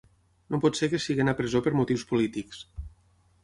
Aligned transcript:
No 0.53 0.59
pot 0.63 0.79
ser 0.79 0.89
que 0.93 1.01
siguin 1.03 1.31
a 1.33 1.37
presó 1.41 1.63
per 1.67 1.77
motius 1.83 2.09
polítics. 2.13 2.67